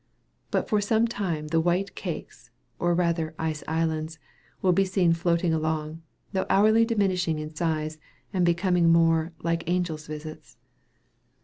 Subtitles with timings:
[0.49, 4.17] But for some time the white cakes, or rather ice islands,
[4.63, 6.01] will be seen floating along,
[6.33, 7.99] though hourly diminishing in size,
[8.33, 10.57] and becoming more "like angel's visits."